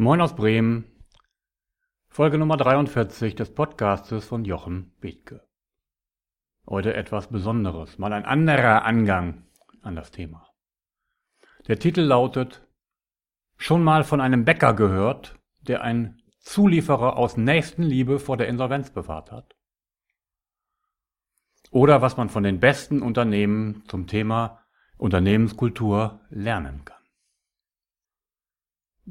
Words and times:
Moin 0.00 0.22
aus 0.22 0.34
Bremen. 0.34 0.86
Folge 2.08 2.38
Nummer 2.38 2.56
43 2.56 3.34
des 3.34 3.52
Podcastes 3.52 4.24
von 4.24 4.46
Jochen 4.46 4.94
Bethke. 4.98 5.46
Heute 6.66 6.94
etwas 6.94 7.26
Besonderes, 7.26 7.98
mal 7.98 8.14
ein 8.14 8.24
anderer 8.24 8.86
Angang 8.86 9.44
an 9.82 9.96
das 9.96 10.10
Thema. 10.10 10.48
Der 11.68 11.78
Titel 11.78 12.00
lautet 12.00 12.66
Schon 13.58 13.84
mal 13.84 14.02
von 14.02 14.22
einem 14.22 14.46
Bäcker 14.46 14.72
gehört, 14.72 15.38
der 15.60 15.82
einen 15.82 16.22
Zulieferer 16.38 17.18
aus 17.18 17.36
Nächstenliebe 17.36 18.18
vor 18.18 18.38
der 18.38 18.48
Insolvenz 18.48 18.88
bewahrt 18.88 19.30
hat? 19.30 19.54
Oder 21.70 22.00
was 22.00 22.16
man 22.16 22.30
von 22.30 22.42
den 22.42 22.58
besten 22.58 23.02
Unternehmen 23.02 23.84
zum 23.86 24.06
Thema 24.06 24.64
Unternehmenskultur 24.96 26.22
lernen 26.30 26.86
kann. 26.86 26.99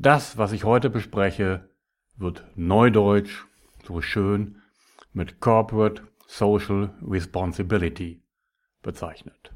Das, 0.01 0.37
was 0.37 0.53
ich 0.53 0.63
heute 0.63 0.89
bespreche, 0.89 1.69
wird 2.15 2.45
neudeutsch, 2.55 3.43
so 3.83 3.99
schön, 3.99 4.61
mit 5.11 5.41
Corporate 5.41 6.07
Social 6.25 6.97
Responsibility 7.05 8.23
bezeichnet. 8.81 9.53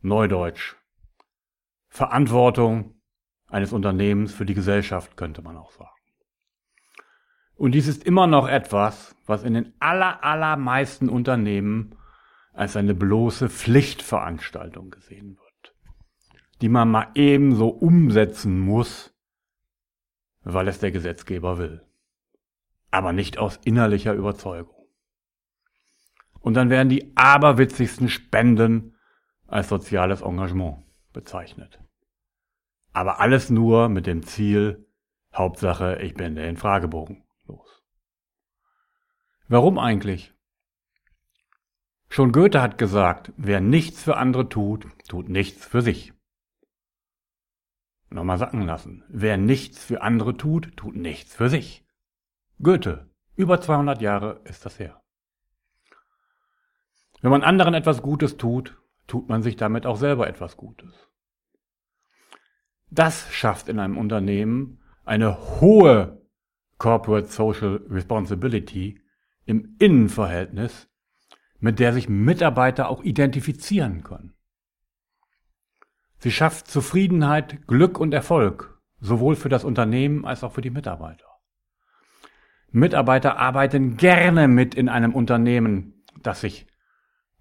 Neudeutsch. 0.00 0.74
Verantwortung 1.86 3.00
eines 3.46 3.72
Unternehmens 3.72 4.34
für 4.34 4.44
die 4.44 4.54
Gesellschaft 4.54 5.16
könnte 5.16 5.40
man 5.40 5.56
auch 5.56 5.70
sagen. 5.70 5.90
Und 7.54 7.76
dies 7.76 7.86
ist 7.86 8.02
immer 8.02 8.26
noch 8.26 8.48
etwas, 8.48 9.14
was 9.24 9.44
in 9.44 9.54
den 9.54 9.72
aller, 9.78 10.24
allermeisten 10.24 11.08
Unternehmen 11.08 11.96
als 12.52 12.74
eine 12.74 12.92
bloße 12.92 13.50
Pflichtveranstaltung 13.50 14.90
gesehen 14.90 15.36
wird 15.36 15.45
die 16.60 16.68
man 16.68 16.90
mal 16.90 17.08
ebenso 17.14 17.68
umsetzen 17.68 18.60
muss, 18.60 19.14
weil 20.42 20.68
es 20.68 20.78
der 20.78 20.92
Gesetzgeber 20.92 21.58
will. 21.58 21.82
Aber 22.90 23.12
nicht 23.12 23.38
aus 23.38 23.58
innerlicher 23.64 24.14
Überzeugung. 24.14 24.74
Und 26.40 26.54
dann 26.54 26.70
werden 26.70 26.88
die 26.88 27.12
aberwitzigsten 27.16 28.08
Spenden 28.08 28.96
als 29.46 29.68
soziales 29.68 30.22
Engagement 30.22 30.84
bezeichnet. 31.12 31.80
Aber 32.92 33.20
alles 33.20 33.50
nur 33.50 33.88
mit 33.88 34.06
dem 34.06 34.22
Ziel, 34.22 34.86
Hauptsache, 35.34 35.98
ich 36.00 36.14
bin 36.14 36.36
den 36.36 36.56
Fragebogen 36.56 37.24
los. 37.46 37.82
Warum 39.48 39.78
eigentlich? 39.78 40.32
Schon 42.08 42.32
Goethe 42.32 42.62
hat 42.62 42.78
gesagt, 42.78 43.32
wer 43.36 43.60
nichts 43.60 44.02
für 44.02 44.16
andere 44.16 44.48
tut, 44.48 44.86
tut 45.08 45.28
nichts 45.28 45.66
für 45.66 45.82
sich. 45.82 46.15
Nochmal 48.10 48.38
sacken 48.38 48.62
lassen. 48.62 49.04
Wer 49.08 49.36
nichts 49.36 49.84
für 49.84 50.02
andere 50.02 50.36
tut, 50.36 50.76
tut 50.76 50.96
nichts 50.96 51.34
für 51.34 51.48
sich. 51.48 51.84
Goethe. 52.62 53.10
Über 53.34 53.60
200 53.60 54.00
Jahre 54.00 54.40
ist 54.44 54.64
das 54.64 54.78
her. 54.78 55.02
Wenn 57.20 57.30
man 57.30 57.42
anderen 57.42 57.74
etwas 57.74 58.02
Gutes 58.02 58.36
tut, 58.36 58.78
tut 59.06 59.28
man 59.28 59.42
sich 59.42 59.56
damit 59.56 59.86
auch 59.86 59.96
selber 59.96 60.26
etwas 60.28 60.56
Gutes. 60.56 61.10
Das 62.88 63.30
schafft 63.32 63.68
in 63.68 63.78
einem 63.78 63.98
Unternehmen 63.98 64.80
eine 65.04 65.60
hohe 65.60 66.22
Corporate 66.78 67.28
Social 67.28 67.82
Responsibility 67.88 69.00
im 69.44 69.76
Innenverhältnis, 69.78 70.88
mit 71.58 71.78
der 71.78 71.92
sich 71.92 72.08
Mitarbeiter 72.08 72.88
auch 72.88 73.02
identifizieren 73.02 74.02
können. 74.02 74.35
Sie 76.26 76.32
schafft 76.32 76.66
Zufriedenheit, 76.66 77.68
Glück 77.68 78.00
und 78.00 78.12
Erfolg, 78.12 78.80
sowohl 78.98 79.36
für 79.36 79.48
das 79.48 79.62
Unternehmen 79.62 80.24
als 80.24 80.42
auch 80.42 80.50
für 80.50 80.60
die 80.60 80.70
Mitarbeiter. 80.70 81.28
Mitarbeiter 82.72 83.38
arbeiten 83.38 83.96
gerne 83.96 84.48
mit 84.48 84.74
in 84.74 84.88
einem 84.88 85.14
Unternehmen, 85.14 86.02
das 86.20 86.40
sich 86.40 86.66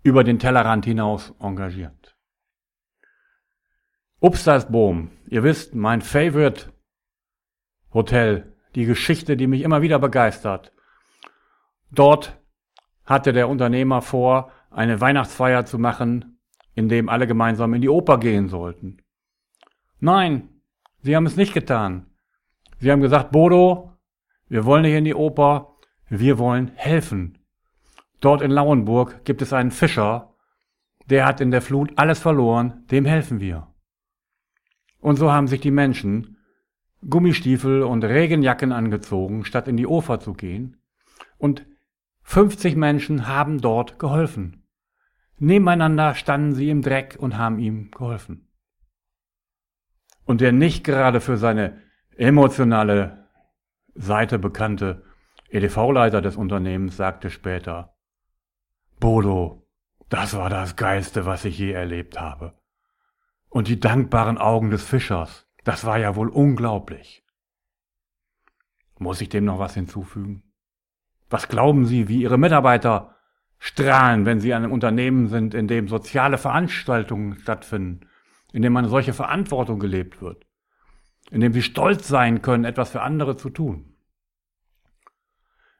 über 0.03 0.23
den 0.23 0.37
Tellerrand 0.37 0.85
hinaus 0.85 1.33
engagiert. 1.39 2.15
Obstalsboom, 4.19 5.09
ihr 5.29 5.41
wisst, 5.41 5.73
mein 5.73 6.03
Favorite 6.03 6.71
Hotel, 7.91 8.55
die 8.75 8.85
Geschichte, 8.85 9.35
die 9.35 9.47
mich 9.47 9.63
immer 9.63 9.81
wieder 9.81 9.97
begeistert. 9.97 10.73
Dort 11.89 12.39
hatte 13.03 13.33
der 13.33 13.49
Unternehmer 13.49 14.03
vor, 14.03 14.51
eine 14.69 15.01
Weihnachtsfeier 15.01 15.65
zu 15.65 15.79
machen 15.79 16.34
in 16.75 16.89
dem 16.89 17.09
alle 17.09 17.25
gemeinsam 17.25 17.73
in 17.73 17.81
die 17.81 17.89
Oper 17.89 18.19
gehen 18.19 18.49
sollten. 18.49 19.01
Nein, 19.99 20.49
sie 21.01 21.15
haben 21.15 21.25
es 21.25 21.37
nicht 21.37 21.53
getan. 21.53 22.07
Sie 22.79 22.91
haben 22.91 23.01
gesagt, 23.01 23.31
Bodo, 23.31 23.93
wir 24.47 24.65
wollen 24.65 24.83
nicht 24.83 24.95
in 24.95 25.05
die 25.05 25.15
Oper, 25.15 25.75
wir 26.09 26.37
wollen 26.37 26.71
helfen. 26.75 27.39
Dort 28.19 28.41
in 28.41 28.51
Lauenburg 28.51 29.23
gibt 29.25 29.41
es 29.41 29.53
einen 29.53 29.71
Fischer, 29.71 30.35
der 31.09 31.25
hat 31.25 31.41
in 31.41 31.51
der 31.51 31.61
Flut 31.61 31.93
alles 31.95 32.19
verloren, 32.19 32.85
dem 32.91 33.05
helfen 33.05 33.39
wir. 33.39 33.67
Und 34.99 35.17
so 35.17 35.31
haben 35.31 35.47
sich 35.47 35.61
die 35.61 35.71
Menschen 35.71 36.37
Gummistiefel 37.07 37.83
und 37.83 38.03
Regenjacken 38.03 38.71
angezogen, 38.71 39.45
statt 39.45 39.67
in 39.67 39.77
die 39.77 39.85
Oper 39.85 40.19
zu 40.19 40.33
gehen. 40.33 40.77
Und 41.37 41.65
50 42.23 42.75
Menschen 42.75 43.27
haben 43.27 43.61
dort 43.61 43.99
geholfen. 43.99 44.64
Nebeneinander 45.37 46.15
standen 46.15 46.53
sie 46.53 46.69
im 46.69 46.81
Dreck 46.81 47.17
und 47.19 47.37
haben 47.37 47.59
ihm 47.59 47.91
geholfen. 47.91 48.47
Und 50.23 50.41
der 50.41 50.51
nicht 50.51 50.83
gerade 50.83 51.21
für 51.21 51.37
seine 51.37 51.81
emotionale 52.15 53.27
Seite 53.93 54.39
bekannte 54.39 55.03
EDV-Leiter 55.49 56.21
des 56.21 56.35
Unternehmens 56.35 56.97
sagte 56.97 57.29
später, 57.29 57.95
Bodo, 58.99 59.67
das 60.09 60.35
war 60.35 60.49
das 60.49 60.75
Geiste, 60.75 61.25
was 61.25 61.45
ich 61.45 61.57
je 61.57 61.71
erlebt 61.71 62.19
habe. 62.19 62.57
Und 63.49 63.67
die 63.67 63.79
dankbaren 63.79 64.37
Augen 64.37 64.69
des 64.69 64.83
Fischers, 64.83 65.47
das 65.63 65.85
war 65.85 65.97
ja 65.97 66.15
wohl 66.15 66.29
unglaublich. 66.29 67.25
Muss 68.97 69.21
ich 69.21 69.29
dem 69.29 69.45
noch 69.45 69.59
was 69.59 69.73
hinzufügen? 69.73 70.43
Was 71.29 71.47
glauben 71.47 71.85
Sie, 71.85 72.07
wie 72.07 72.21
Ihre 72.21 72.37
Mitarbeiter 72.37 73.14
strahlen, 73.65 74.27
wenn 74.27 74.39
sie 74.39 74.53
an 74.53 74.63
einem 74.63 74.71
Unternehmen 74.71 75.27
sind, 75.27 75.55
in 75.55 75.67
dem 75.67 75.87
soziale 75.87 76.37
Veranstaltungen 76.37 77.39
stattfinden, 77.39 78.01
in 78.53 78.61
dem 78.61 78.77
eine 78.77 78.89
solche 78.89 79.11
Verantwortung 79.11 79.79
gelebt 79.79 80.21
wird, 80.21 80.45
in 81.31 81.41
dem 81.41 81.51
sie 81.51 81.63
stolz 81.63 82.07
sein 82.07 82.43
können, 82.43 82.63
etwas 82.63 82.91
für 82.91 83.01
andere 83.01 83.37
zu 83.37 83.49
tun. 83.49 83.95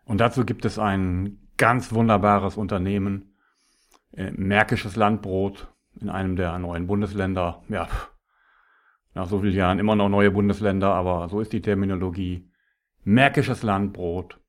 Und 0.04 0.20
dazu 0.20 0.46
gibt 0.46 0.66
es 0.66 0.80
ein 0.80 1.48
ganz 1.58 1.94
wunderbares 1.94 2.58
Unternehmen, 2.58 3.36
äh, 4.14 4.32
Märkisches 4.32 4.96
Landbrot 4.96 5.72
in 6.02 6.10
einem 6.10 6.38
der 6.38 6.58
neuen 6.58 6.88
Bundesländer. 6.88 7.62
Ja, 7.70 7.88
nach 9.14 9.28
so 9.28 9.42
vielen 9.42 9.54
Jahren 9.54 9.78
immer 9.78 9.96
noch 9.96 10.10
neue 10.10 10.32
Bundesländer, 10.32 10.92
aber 10.92 11.30
so 11.30 11.40
ist 11.40 11.54
die 11.54 11.62
Terminologie. 11.62 12.50
Märkisches 13.04 13.62
Landbrot 13.62 14.40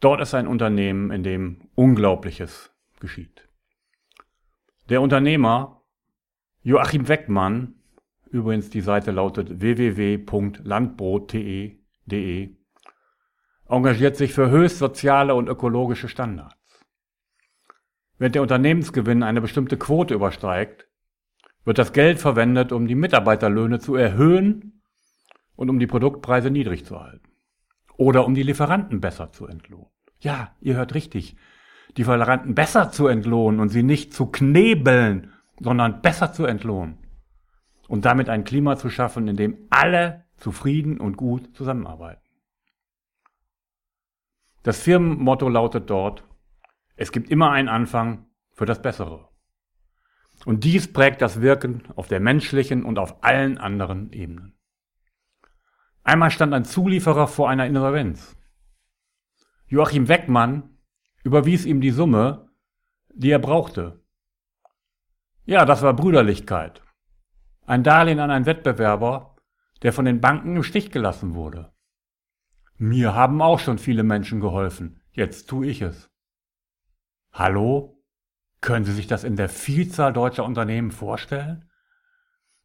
Dort 0.00 0.20
ist 0.22 0.34
ein 0.34 0.46
Unternehmen, 0.46 1.10
in 1.10 1.22
dem 1.22 1.68
Unglaubliches 1.74 2.72
geschieht. 3.00 3.46
Der 4.88 5.02
Unternehmer 5.02 5.82
Joachim 6.62 7.08
Weckmann, 7.08 7.74
übrigens 8.30 8.70
die 8.70 8.80
Seite 8.80 9.10
lautet 9.10 9.60
www.landbrot.de, 9.60 12.56
engagiert 13.68 14.16
sich 14.16 14.32
für 14.32 14.50
höchst 14.50 14.78
soziale 14.78 15.34
und 15.34 15.48
ökologische 15.48 16.08
Standards. 16.08 16.56
Wenn 18.18 18.32
der 18.32 18.42
Unternehmensgewinn 18.42 19.22
eine 19.22 19.40
bestimmte 19.40 19.78
Quote 19.78 20.14
übersteigt, 20.14 20.86
wird 21.64 21.78
das 21.78 21.92
Geld 21.92 22.18
verwendet, 22.18 22.72
um 22.72 22.86
die 22.86 22.94
Mitarbeiterlöhne 22.94 23.78
zu 23.78 23.94
erhöhen 23.94 24.82
und 25.56 25.70
um 25.70 25.78
die 25.78 25.86
Produktpreise 25.86 26.50
niedrig 26.50 26.84
zu 26.84 27.00
halten. 27.00 27.29
Oder 28.00 28.24
um 28.24 28.34
die 28.34 28.42
Lieferanten 28.42 29.02
besser 29.02 29.30
zu 29.30 29.46
entlohnen. 29.46 29.90
Ja, 30.20 30.56
ihr 30.62 30.74
hört 30.76 30.94
richtig. 30.94 31.36
Die 31.98 32.00
Lieferanten 32.00 32.54
besser 32.54 32.90
zu 32.90 33.08
entlohnen 33.08 33.60
und 33.60 33.68
sie 33.68 33.82
nicht 33.82 34.14
zu 34.14 34.24
knebeln, 34.24 35.34
sondern 35.60 36.00
besser 36.00 36.32
zu 36.32 36.46
entlohnen. 36.46 36.96
Und 37.88 38.06
damit 38.06 38.30
ein 38.30 38.44
Klima 38.44 38.78
zu 38.78 38.88
schaffen, 38.88 39.28
in 39.28 39.36
dem 39.36 39.66
alle 39.68 40.24
zufrieden 40.38 40.98
und 40.98 41.18
gut 41.18 41.54
zusammenarbeiten. 41.54 42.26
Das 44.62 44.80
Firmenmotto 44.80 45.50
lautet 45.50 45.90
dort, 45.90 46.24
es 46.96 47.12
gibt 47.12 47.30
immer 47.30 47.50
einen 47.50 47.68
Anfang 47.68 48.24
für 48.54 48.64
das 48.64 48.80
Bessere. 48.80 49.28
Und 50.46 50.64
dies 50.64 50.90
prägt 50.90 51.20
das 51.20 51.42
Wirken 51.42 51.82
auf 51.96 52.08
der 52.08 52.20
menschlichen 52.20 52.82
und 52.82 52.98
auf 52.98 53.22
allen 53.22 53.58
anderen 53.58 54.10
Ebenen. 54.14 54.54
Einmal 56.02 56.30
stand 56.30 56.54
ein 56.54 56.64
Zulieferer 56.64 57.28
vor 57.28 57.48
einer 57.48 57.66
Insolvenz. 57.66 58.36
Joachim 59.66 60.08
Weckmann 60.08 60.78
überwies 61.22 61.64
ihm 61.66 61.80
die 61.80 61.90
Summe, 61.90 62.50
die 63.12 63.30
er 63.30 63.38
brauchte. 63.38 64.02
Ja, 65.44 65.64
das 65.64 65.82
war 65.82 65.94
Brüderlichkeit. 65.94 66.82
Ein 67.66 67.84
Darlehen 67.84 68.18
an 68.18 68.30
einen 68.30 68.46
Wettbewerber, 68.46 69.36
der 69.82 69.92
von 69.92 70.04
den 70.04 70.20
Banken 70.20 70.56
im 70.56 70.62
Stich 70.62 70.90
gelassen 70.90 71.34
wurde. 71.34 71.72
Mir 72.76 73.14
haben 73.14 73.42
auch 73.42 73.58
schon 73.58 73.78
viele 73.78 74.02
Menschen 74.02 74.40
geholfen, 74.40 75.00
jetzt 75.12 75.48
tue 75.48 75.66
ich 75.66 75.82
es. 75.82 76.10
Hallo? 77.32 78.02
Können 78.60 78.84
Sie 78.84 78.92
sich 78.92 79.06
das 79.06 79.24
in 79.24 79.36
der 79.36 79.48
Vielzahl 79.48 80.12
deutscher 80.12 80.44
Unternehmen 80.44 80.90
vorstellen? 80.90 81.69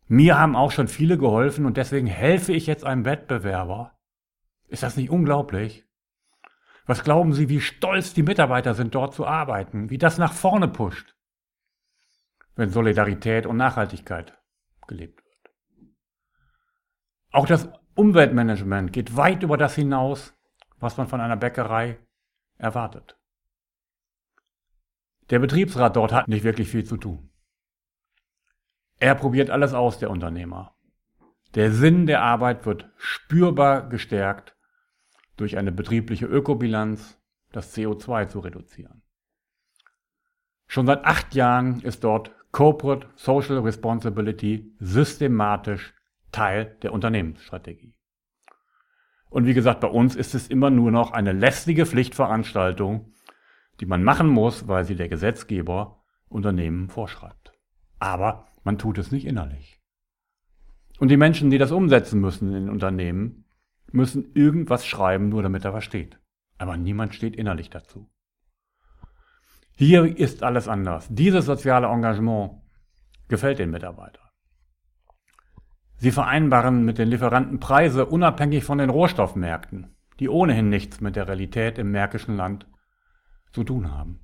Mir 0.07 0.37
haben 0.37 0.55
auch 0.55 0.71
schon 0.71 0.87
viele 0.87 1.17
geholfen 1.17 1.65
und 1.65 1.77
deswegen 1.77 2.07
helfe 2.07 2.53
ich 2.53 2.67
jetzt 2.67 2.85
einem 2.85 3.05
Wettbewerber. 3.05 3.97
Ist 4.67 4.83
das 4.83 4.97
nicht 4.97 5.09
unglaublich? 5.09 5.85
Was 6.85 7.03
glauben 7.03 7.33
Sie, 7.33 7.49
wie 7.49 7.61
stolz 7.61 8.13
die 8.13 8.21
Mitarbeiter 8.21 8.75
sind, 8.75 8.93
dort 8.93 9.15
zu 9.15 9.25
arbeiten, 9.25 9.89
wie 9.89 9.97
das 9.97 10.19
nach 10.19 10.33
vorne 10.33 10.67
pusht, 10.67 11.15
wenn 12.55 12.69
Solidarität 12.69 13.47
und 13.47 13.57
Nachhaltigkeit 13.57 14.37
gelebt 14.87 15.23
wird? 15.23 15.35
Auch 17.31 17.47
das 17.47 17.67
Umweltmanagement 17.95 18.93
geht 18.93 19.17
weit 19.17 19.41
über 19.41 19.57
das 19.57 19.73
hinaus, 19.73 20.35
was 20.79 20.97
man 20.97 21.07
von 21.07 21.21
einer 21.21 21.37
Bäckerei 21.37 21.97
erwartet. 22.57 23.17
Der 25.31 25.39
Betriebsrat 25.39 25.95
dort 25.95 26.13
hat 26.13 26.27
nicht 26.27 26.43
wirklich 26.43 26.69
viel 26.69 26.83
zu 26.83 26.97
tun. 26.97 27.31
Er 28.99 29.15
probiert 29.15 29.49
alles 29.49 29.73
aus, 29.73 29.99
der 29.99 30.09
Unternehmer. 30.09 30.75
Der 31.53 31.71
Sinn 31.71 32.05
der 32.05 32.21
Arbeit 32.21 32.65
wird 32.65 32.89
spürbar 32.97 33.89
gestärkt 33.89 34.55
durch 35.37 35.57
eine 35.57 35.71
betriebliche 35.71 36.25
Ökobilanz, 36.25 37.19
das 37.51 37.75
CO2 37.75 38.27
zu 38.27 38.39
reduzieren. 38.39 39.01
Schon 40.67 40.85
seit 40.85 41.05
acht 41.05 41.35
Jahren 41.35 41.81
ist 41.81 42.03
dort 42.03 42.31
Corporate 42.51 43.07
Social 43.15 43.59
Responsibility 43.59 44.73
systematisch 44.79 45.93
Teil 46.31 46.77
der 46.81 46.93
Unternehmensstrategie. 46.93 47.93
Und 49.29 49.45
wie 49.45 49.53
gesagt, 49.53 49.81
bei 49.81 49.87
uns 49.87 50.15
ist 50.15 50.33
es 50.33 50.47
immer 50.47 50.69
nur 50.69 50.91
noch 50.91 51.11
eine 51.11 51.33
lästige 51.33 51.85
Pflichtveranstaltung, 51.85 53.13
die 53.79 53.85
man 53.85 54.03
machen 54.03 54.27
muss, 54.27 54.67
weil 54.67 54.85
sie 54.85 54.95
der 54.95 55.09
Gesetzgeber 55.09 56.03
Unternehmen 56.29 56.89
vorschreibt. 56.89 57.51
Aber 57.99 58.47
man 58.65 58.77
tut 58.77 58.97
es 58.97 59.11
nicht 59.11 59.25
innerlich. 59.25 59.79
Und 60.99 61.09
die 61.09 61.17
Menschen, 61.17 61.51
die 61.51 61.57
das 61.57 61.71
umsetzen 61.71 62.19
müssen 62.19 62.53
in 62.53 62.69
Unternehmen, 62.69 63.45
müssen 63.91 64.33
irgendwas 64.33 64.85
schreiben, 64.85 65.29
nur 65.29 65.43
damit 65.43 65.63
da 65.63 65.73
was 65.73 65.83
steht. 65.83 66.19
Aber 66.57 66.75
niemand 66.75 67.13
steht 67.15 67.35
innerlich 67.35 67.69
dazu. 67.69 68.09
Hier 69.77 70.17
ist 70.17 70.41
alles 70.41 70.67
anders. 70.67 71.07
Dieses 71.09 71.45
soziale 71.45 71.87
Engagement 71.87 72.61
gefällt 73.27 73.59
den 73.59 73.71
Mitarbeitern. 73.71 74.23
Sie 75.97 76.11
vereinbaren 76.11 76.85
mit 76.85 76.97
den 76.97 77.09
Lieferanten 77.09 77.59
Preise 77.59 78.05
unabhängig 78.05 78.63
von 78.63 78.77
den 78.77 78.89
Rohstoffmärkten, 78.89 79.95
die 80.19 80.29
ohnehin 80.29 80.69
nichts 80.69 81.01
mit 81.01 81.15
der 81.15 81.27
Realität 81.27 81.77
im 81.77 81.91
märkischen 81.91 82.35
Land 82.35 82.67
zu 83.51 83.63
tun 83.63 83.91
haben. 83.91 84.21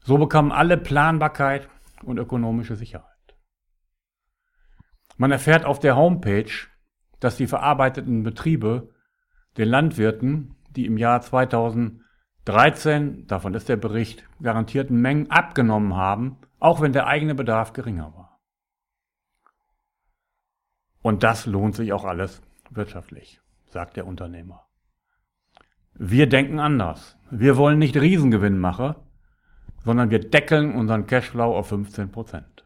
So 0.00 0.18
bekommen 0.18 0.52
alle 0.52 0.76
Planbarkeit 0.76 1.68
und 2.02 2.18
ökonomische 2.18 2.76
Sicherheit. 2.76 3.13
Man 5.16 5.30
erfährt 5.30 5.64
auf 5.64 5.78
der 5.78 5.96
Homepage, 5.96 6.50
dass 7.20 7.36
die 7.36 7.46
verarbeiteten 7.46 8.22
Betriebe 8.22 8.90
den 9.56 9.68
Landwirten, 9.68 10.56
die 10.70 10.86
im 10.86 10.98
Jahr 10.98 11.20
2013, 11.20 13.26
davon 13.26 13.54
ist 13.54 13.68
der 13.68 13.76
Bericht, 13.76 14.24
garantierten 14.42 15.00
Mengen 15.00 15.30
abgenommen 15.30 15.94
haben, 15.94 16.38
auch 16.58 16.80
wenn 16.80 16.92
der 16.92 17.06
eigene 17.06 17.34
Bedarf 17.34 17.72
geringer 17.72 18.12
war. 18.14 18.40
Und 21.02 21.22
das 21.22 21.46
lohnt 21.46 21.76
sich 21.76 21.92
auch 21.92 22.04
alles 22.04 22.42
wirtschaftlich, 22.70 23.40
sagt 23.66 23.96
der 23.96 24.06
Unternehmer. 24.06 24.66
Wir 25.92 26.28
denken 26.28 26.58
anders. 26.58 27.16
Wir 27.30 27.56
wollen 27.56 27.78
nicht 27.78 27.96
Riesengewinn 27.96 28.58
machen, 28.58 28.96
sondern 29.84 30.10
wir 30.10 30.18
deckeln 30.18 30.74
unseren 30.74 31.06
Cashflow 31.06 31.56
auf 31.56 31.68
15 31.68 32.10
Prozent. 32.10 32.63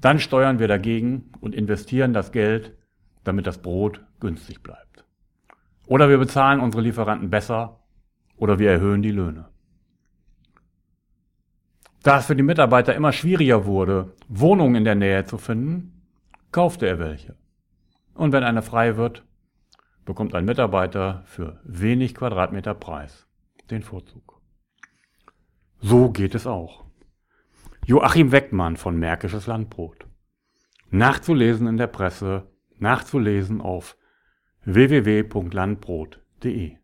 Dann 0.00 0.20
steuern 0.20 0.58
wir 0.58 0.68
dagegen 0.68 1.32
und 1.40 1.54
investieren 1.54 2.12
das 2.12 2.32
Geld, 2.32 2.76
damit 3.24 3.46
das 3.46 3.58
Brot 3.58 4.04
günstig 4.20 4.62
bleibt. 4.62 5.04
Oder 5.86 6.08
wir 6.08 6.18
bezahlen 6.18 6.60
unsere 6.60 6.82
Lieferanten 6.82 7.30
besser 7.30 7.80
oder 8.36 8.58
wir 8.58 8.70
erhöhen 8.70 9.02
die 9.02 9.10
Löhne. 9.10 9.48
Da 12.02 12.18
es 12.18 12.26
für 12.26 12.36
die 12.36 12.42
Mitarbeiter 12.42 12.94
immer 12.94 13.12
schwieriger 13.12 13.66
wurde, 13.66 14.14
Wohnungen 14.28 14.76
in 14.76 14.84
der 14.84 14.94
Nähe 14.94 15.24
zu 15.24 15.36
finden, 15.36 16.02
kaufte 16.52 16.86
er 16.86 16.98
welche. 16.98 17.36
Und 18.14 18.32
wenn 18.32 18.44
eine 18.44 18.62
frei 18.62 18.96
wird, 18.96 19.24
bekommt 20.04 20.34
ein 20.34 20.44
Mitarbeiter 20.44 21.22
für 21.26 21.60
wenig 21.64 22.14
Quadratmeter 22.14 22.74
Preis 22.74 23.26
den 23.70 23.82
Vorzug. 23.82 24.40
So 25.80 26.10
geht 26.10 26.34
es 26.34 26.46
auch. 26.46 26.87
Joachim 27.88 28.30
Weckmann 28.32 28.76
von 28.76 28.98
Märkisches 28.98 29.46
Landbrot. 29.46 30.06
Nachzulesen 30.90 31.66
in 31.66 31.78
der 31.78 31.86
Presse, 31.86 32.46
nachzulesen 32.78 33.62
auf 33.62 33.96
www.landbrot.de. 34.66 36.76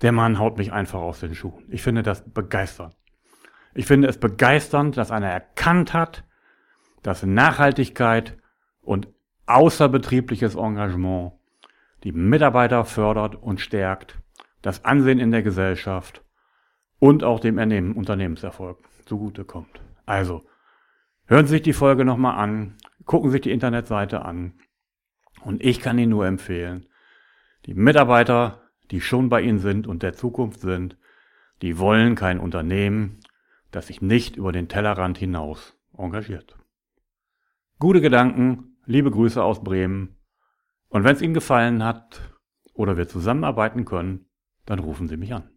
Der 0.00 0.12
Mann 0.12 0.38
haut 0.38 0.58
mich 0.58 0.72
einfach 0.72 1.00
aus 1.00 1.18
den 1.18 1.34
Schuhen. 1.34 1.64
Ich 1.70 1.82
finde 1.82 2.04
das 2.04 2.22
begeisternd. 2.22 2.94
Ich 3.74 3.86
finde 3.86 4.06
es 4.06 4.16
begeisternd, 4.16 4.96
dass 4.96 5.10
einer 5.10 5.26
erkannt 5.26 5.92
hat, 5.92 6.22
dass 7.02 7.24
Nachhaltigkeit 7.24 8.38
und 8.82 9.08
außerbetriebliches 9.46 10.54
Engagement 10.54 11.32
die 12.04 12.12
Mitarbeiter 12.12 12.84
fördert 12.84 13.34
und 13.34 13.60
stärkt, 13.60 14.20
das 14.62 14.84
Ansehen 14.84 15.18
in 15.18 15.32
der 15.32 15.42
Gesellschaft 15.42 16.22
und 17.00 17.24
auch 17.24 17.40
dem 17.40 17.58
Unternehmenserfolg 17.96 18.78
zugutekommt. 19.06 19.80
Also, 20.06 20.44
hören 21.26 21.46
Sie 21.46 21.54
sich 21.54 21.62
die 21.62 21.72
Folge 21.72 22.04
nochmal 22.04 22.38
an, 22.38 22.76
gucken 23.06 23.30
Sie 23.30 23.34
sich 23.34 23.40
die 23.42 23.50
Internetseite 23.50 24.24
an 24.24 24.54
und 25.42 25.64
ich 25.64 25.80
kann 25.80 25.98
Ihnen 25.98 26.10
nur 26.10 26.26
empfehlen, 26.26 26.86
die 27.66 27.74
Mitarbeiter, 27.74 28.70
die 28.90 29.00
schon 29.00 29.28
bei 29.28 29.40
Ihnen 29.40 29.58
sind 29.58 29.86
und 29.86 30.02
der 30.02 30.12
Zukunft 30.12 30.60
sind, 30.60 30.96
die 31.62 31.78
wollen 31.78 32.14
kein 32.14 32.38
Unternehmen, 32.38 33.20
das 33.70 33.88
sich 33.88 34.00
nicht 34.02 34.36
über 34.36 34.52
den 34.52 34.68
Tellerrand 34.68 35.18
hinaus 35.18 35.76
engagiert. 35.96 36.56
Gute 37.78 38.00
Gedanken, 38.00 38.76
liebe 38.84 39.10
Grüße 39.10 39.42
aus 39.42 39.62
Bremen 39.62 40.16
und 40.88 41.04
wenn 41.04 41.16
es 41.16 41.22
Ihnen 41.22 41.34
gefallen 41.34 41.82
hat 41.82 42.20
oder 42.74 42.96
wir 42.96 43.08
zusammenarbeiten 43.08 43.84
können, 43.84 44.26
dann 44.66 44.80
rufen 44.80 45.08
Sie 45.08 45.16
mich 45.16 45.32
an. 45.32 45.48